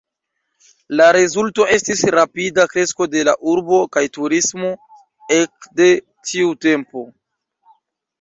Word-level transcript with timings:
La 0.99 1.05
rezulto 1.15 1.65
estis 1.73 1.99
rapida 2.15 2.65
kresko 2.71 3.07
de 3.15 3.21
la 3.29 3.35
urbo 3.51 3.81
kaj 3.97 4.03
turismo 4.17 4.71
ek 5.37 5.69
de 5.81 5.91
tiu 6.31 6.49
tempo. 6.69 7.05